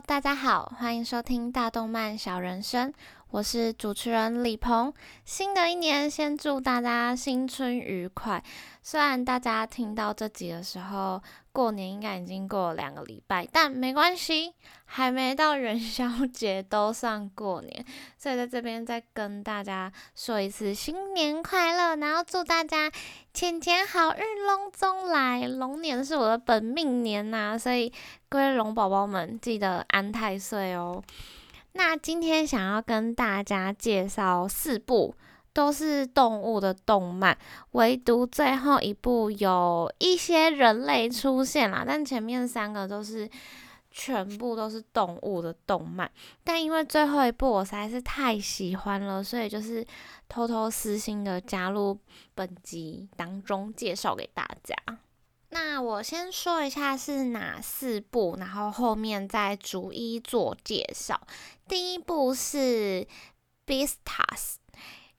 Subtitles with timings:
[0.00, 2.92] 大家好，欢迎收听大动漫小人生，
[3.32, 4.92] 我是主持人李鹏。
[5.24, 8.44] 新的一年，先祝大家新春愉快。
[8.82, 11.18] 虽然大家听到这集的时候，
[11.50, 14.52] 过年应该已经过了两个礼拜，但没关系，
[14.84, 17.82] 还没到元宵节都算过年。
[18.18, 22.92] 所以在这边再跟大家说一次新年快乐，然后祝大家
[23.32, 25.48] 钱钱好运龙中来。
[25.48, 27.90] 龙年是我的本命年呐，所以
[28.28, 31.02] 各位龙宝宝们记得安太岁哦。
[31.72, 35.14] 那今天想要跟大家介绍四部。
[35.54, 37.36] 都是动物的动漫，
[37.72, 43.28] 唯独最后一部有一些人类出现啦，但前面三个都是
[43.90, 46.10] 全部都是动物的动漫。
[46.42, 49.86] 但因为最后一部我实在是太喜欢了，所以就是
[50.26, 51.98] 偷偷私心的加入
[52.34, 54.74] 本集当中介绍给大家。
[55.52, 61.20] 那我先说一下是哪四部，然后后面再逐一做介绍。
[61.68, 62.58] 第一部是
[63.66, 63.96] 《Beastars》。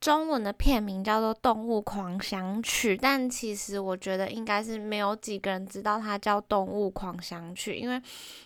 [0.00, 8.00] 中文的片名叫做《动物狂想曲》，但其实我觉得应该是没有几个人知道它叫《动物狂想曲》，因为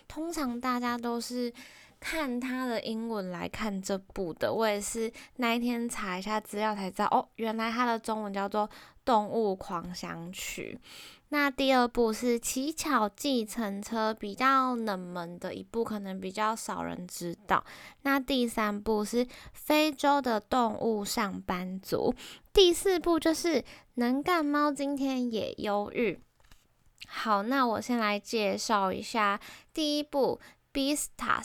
[0.07, 1.53] 通常大家都是
[1.99, 4.51] 看它的英文来看这部的。
[4.51, 8.67] 我也是那一天查一下资料才知道，哦，原来它的中文叫做
[9.03, 10.79] 《动物狂想曲》。
[11.29, 17.63] 那第二部是《乞巧计程车》，比较冷门的一部，可能比较少人知道。
[18.03, 22.13] 那第三部是《非洲的动物上班族》，
[22.53, 23.61] 第四部就是
[23.95, 26.13] 《能干猫今天也忧郁》。
[27.07, 29.39] 好，那我先来介绍一下
[29.73, 30.39] 第一部
[30.97, 31.43] 《Beastas》。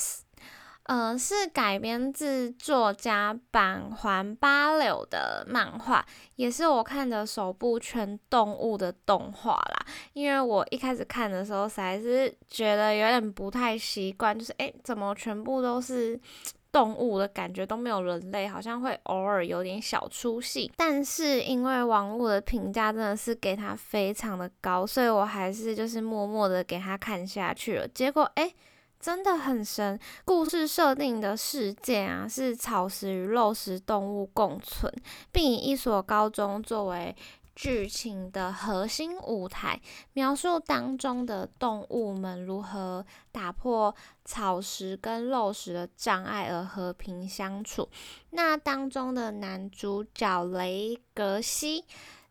[0.88, 6.02] 呃，是改编自作家板环八柳的漫画，
[6.36, 9.86] 也是我看的首部全动物的动画啦。
[10.14, 16.18] 因为我一开始看的时候，实在是觉得有点不太习惯，就是诶，怎么全部都是
[16.72, 20.72] 动物的感觉，都没有人类，好像会偶尔有点小出戏。
[20.74, 27.86] 但是因为网络的评价真的是给他非常的高，所以我还是就是默默的给他看下去了。
[27.88, 28.54] 结果诶。
[29.00, 34.92] 真的很神，故事设定的世界啊，是草食与肉食动物共存，
[35.30, 37.14] 并以一所高中作为
[37.54, 39.80] 剧情的核心舞台，
[40.14, 43.94] 描述当中的动物们如何打破
[44.24, 47.88] 草食跟肉食的障碍而和平相处。
[48.30, 51.84] 那当中的男主角雷格西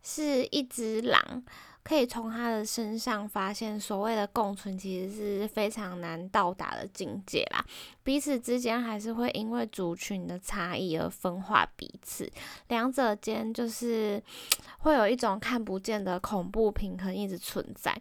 [0.03, 1.43] 是一只狼。
[1.87, 7.65] 可以从他的身上发现，所谓的共存其实是非常难到达的境界啦。
[8.03, 12.29] 彼此之间还是会因为族群的差异而分化彼此，
[12.67, 14.21] 两者间就是
[14.79, 17.95] 会有一种看不见的恐怖平衡一直存在。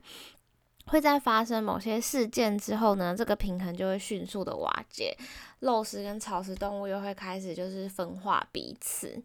[0.87, 5.17] 会在发生某些事件之后呢，这个平衡就会迅速的瓦解，
[5.61, 9.23] 肉食跟草食动物又会开始就是分化彼此。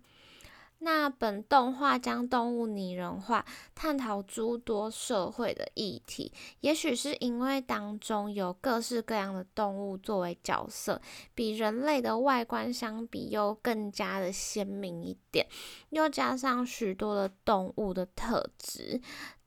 [0.84, 6.34] 那本动画将动物拟人化，探讨诸多社会的议题。
[6.62, 11.00] 也许是因为当中有各式各样的动物作为角色，
[11.36, 15.47] 比人类的外观相比又更加的鲜明一点，
[15.92, 19.00] 又加上许多的动物的特质。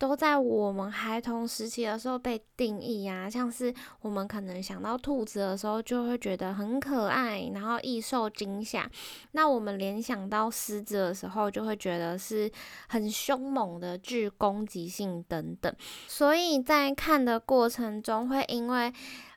[0.06, 3.72] 都在我们孩童时期的时候被定义啊，像是
[4.02, 8.86] 我们可能想到兔子的时候，就会觉得很可爱，然后易受惊吓。
[9.32, 12.50] 那我们联想到狮子的时候，就会觉得是
[12.86, 15.74] 很凶猛的、具攻击性等等。
[16.06, 18.92] 所以在看的过程中，会因为。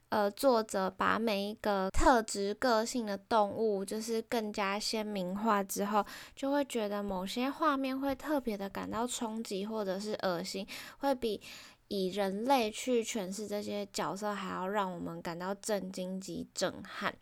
[0.09, 10.65] 呃，作者把每一个特质、个性的动物，就是更加鲜明化之后，就会觉得某些画面会特别的感到冲击，或者是恶心，
[10.99, 11.41] 会比
[11.89, 17.13] 以人类去诠释这些角色还要让我们感到震惊及震撼。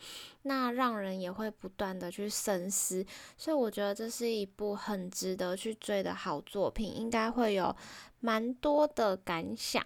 [0.43, 3.03] 那让人也会不断的去深思，
[3.35, 7.75] 所以我觉得这是一部很值得去追的好作品，应该会有
[8.19, 9.83] 蛮多的感想。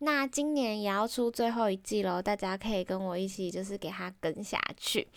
[0.00, 5.08] 那今年也要出最后一季了，大家可以跟我一起，就是给它跟下去。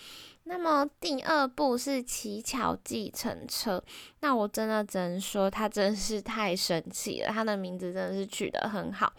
[0.45, 3.77] 那么第二部是《乞巧计程车》，
[4.21, 9.13] 那我真的只能说它真是太神奇了，它的名字真的是取得很好，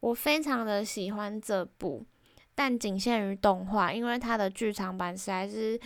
[0.00, 2.04] 我非常的喜欢这部，
[2.56, 5.78] 但仅限于动画，因为它的剧场版实在是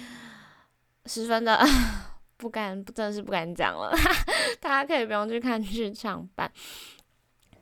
[1.05, 1.61] 十分的
[2.38, 3.94] 不敢，真的是不敢讲了，
[4.59, 6.50] 大家可以不用去看剧场版。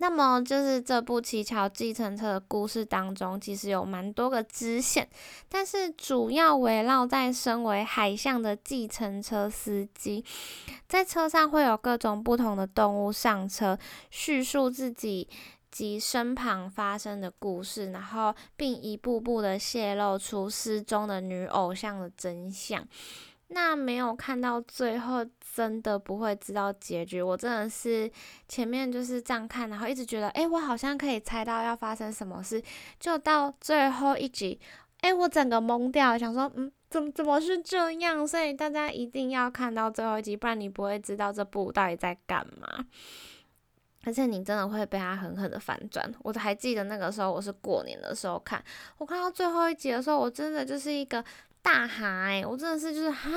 [0.02, 5.06] 那么就是这部《乞巧计程车》的故事当中，其实有蛮多个支线，
[5.46, 10.24] 但是主要围绕在身为海象的计程车司机，
[10.88, 13.78] 在车上会有各种不同的动物上车，
[14.10, 15.28] 叙述自己
[15.70, 22.82] 及身旁发生的故事，然后并一步步的泄露出失踪的女偶像的真相。
[23.52, 27.20] 那没有看到最后，真的不会知道结局。
[27.20, 28.08] 我真的是
[28.46, 32.62] 前面就是这样看，然后一直觉得，哎，我好像可以猜到要发生什么事，
[33.00, 34.60] 就到最后一集，
[35.00, 38.24] 哎，我整个懵掉，想说，嗯，怎么怎么是这样？
[38.26, 42.86] 所以大家一定要看到最后一集，不然你不会知道这部到底在干嘛。
[44.04, 46.10] 而且你真的会被他狠狠的反转。
[46.22, 48.64] 我还记得那个时候，我是过年的时候看，
[48.96, 51.22] 我看到最后一集的时候，我真的就是一个
[51.62, 53.30] 大哈哎，我真的是就是哈，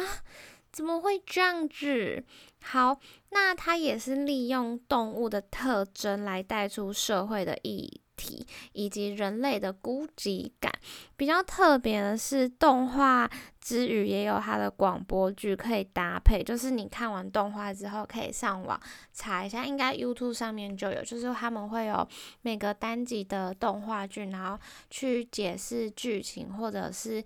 [0.71, 2.23] 怎么会这样子？
[2.61, 2.99] 好，
[3.29, 7.99] 那他也是利用动物的特征来带出社会的意。
[8.15, 10.71] 体以及人类的孤寂感，
[11.17, 13.27] 比较特别的是，动画
[13.59, 16.43] 之余也有它的广播剧可以搭配。
[16.43, 18.79] 就是你看完动画之后，可以上网
[19.11, 21.03] 查一下，应该 YouTube 上面就有。
[21.03, 22.07] 就是他们会有
[22.43, 24.59] 每个单集的动画剧，然后
[24.91, 27.21] 去解释剧情，或者是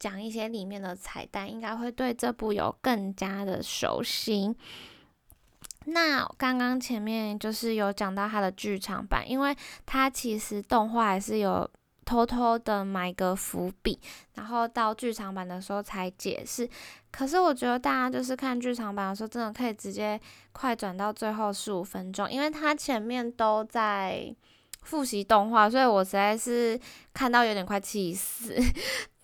[0.00, 4.56] 讲一些里面的彩蛋，应该会对这部有更加的熟悉。
[5.84, 9.56] 那刚刚前面就是有讲到它的剧场版，因为
[9.86, 11.70] 它其实动画还是有
[12.04, 13.98] 偷偷的埋个伏笔，
[14.34, 16.68] 然后到剧场版的时候才解释。
[17.10, 20.20] 可是我觉得大家就是看剧场版的时候，真的可以直接
[20.52, 24.34] 快转到最后十五分钟，因为它前面都在
[24.82, 26.78] 复习动画，所以我实在是
[27.14, 28.54] 看到有点快气死。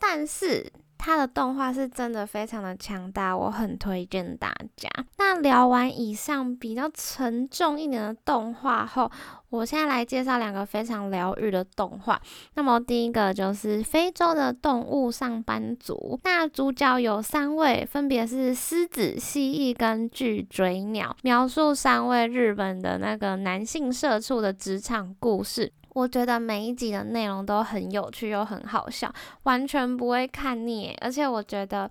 [0.07, 0.73] 但是。
[0.99, 4.89] 它的动画是真的非常的强大，我很推荐大家。
[5.19, 9.09] 那聊完以上比较沉重一点的动画后，
[9.51, 12.21] 我现在来介绍两个非常疗愈的动画。
[12.55, 25.71] 那么第一个就是非洲的动物上班族，那主角有三位，分别是狮子、蜥蜴跟巨嘴鸟，描述三位日本的那个男性社畜的职场故事。
[25.97, 29.11] 我觉得每一集的内容都很有趣又很好笑，
[29.45, 30.95] 完全不会看腻。
[31.01, 31.91] 而且我觉得。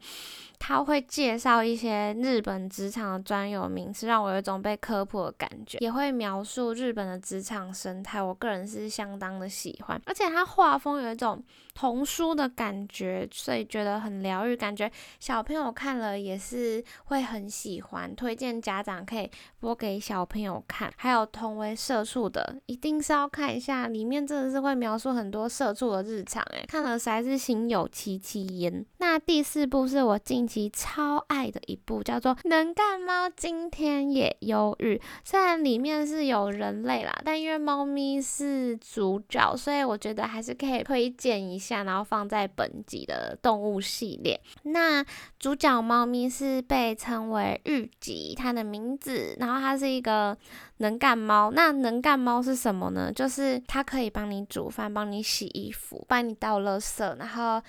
[0.67, 10.01] 他会介绍一些日本职场的专有名词，让我有一种被科普的感觉，也会描述日本的职场生态，我个人是相当的喜欢。
[10.07, 11.39] 而且他画风有一种
[11.75, 19.29] 童书的感觉，所以觉得很疗愈，感觉小朋友看了也是会很喜欢，推荐家长可以
[19.59, 20.91] 播给小朋友看。
[20.97, 28.83] 还有同为社畜的，一定是要看一下，里面真的是会描述很多社畜的日常，哎，看了实在是心有戚戚焉。
[28.97, 34.95] 那第四部是我近期超爱的一部，叫做《能干猫今天也忧郁》。
[35.23, 44.39] 虽然里面是有人类啦，但因为猫咪是主角，所以我觉得还是可以推荐一下，然后放在本集的动物系列。
[44.63, 45.05] 那
[45.37, 50.37] 主角猫咪是被称为玉吉，它的名字，然后它是一个
[50.77, 51.51] 能干猫。
[51.51, 53.11] 那能干猫是什么呢？
[53.11, 57.61] 就是它可以帮你煮饭，帮你洗衣服，帮你倒垃圾，然后。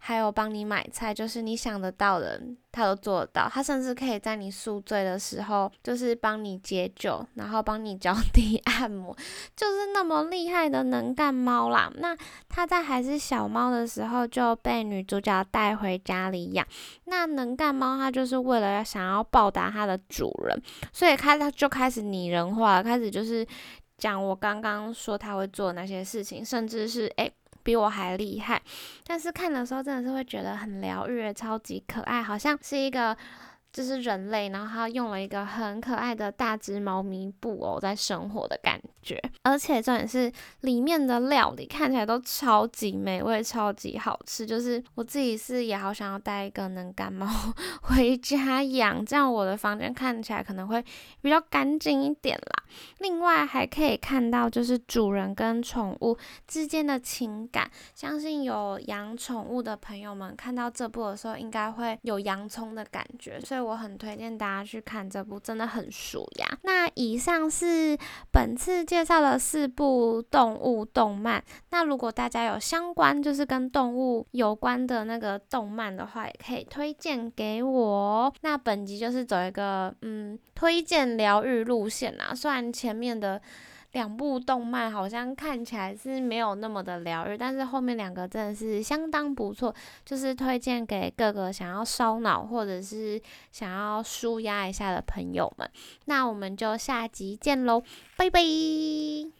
[0.00, 2.40] 还有帮你买菜，就是你想得到的，
[2.70, 3.48] 他都做得到。
[3.52, 9.14] 他甚至可以在你宿醉的时候，就是帮你解酒，然后帮你脚底 按摩，
[9.56, 11.92] 就是那么厉害的能干猫啦。
[11.96, 12.16] 那
[12.48, 16.66] 他在还是小猫的时候就被女主角带回家里养。
[17.04, 20.62] 那能干猫它就是为了要想要报答它的主人，
[20.92, 23.46] 所以开它就开始拟人化，开始就是
[23.96, 27.32] 讲我刚刚说他会做那些事情，甚至是诶。
[27.62, 28.62] 比我还厉害，
[29.06, 33.16] 但是看的时候真的是会觉得很疗愈，超级可爱，好像是一个。
[33.78, 40.32] 就是人类，然后他用了一个很可爱的大只猫咪布偶在生活的感觉，而且重点是
[40.62, 44.44] 里面的料理看起来都超级美味、超级好吃。
[44.44, 47.24] 就是我自己是也好想要带一个能干猫
[47.82, 50.84] 回家养，这样我的房间看起来可能会
[51.20, 52.64] 比较干净一点啦。
[52.98, 56.18] 另外还可以看到就是主人跟宠物
[56.48, 63.67] 之间的情感，相信有养宠物的朋友们看到这部的时候，应该会有洋葱的感觉，所以。
[63.68, 66.58] 我很推荐大家去看这部，真的很舒压。
[66.62, 67.96] 那以上是
[68.32, 71.42] 本次介绍的四部动物动漫。
[71.70, 78.32] 那如果大家有相关就是跟动物有关的那个动漫的话，也可以推荐给我。
[78.40, 83.40] 那本集就是走一个嗯推荐疗愈路线啊，虽然前面的。
[83.92, 95.68] 两部动漫好像看起来是没有那么的疗愈，但是后面两个真的是相当不错，就是推荐给各个想要烧脑或者是想要舒压一下的朋友们。
[96.04, 97.82] 那我们就下集见喽，
[98.16, 99.37] 拜拜。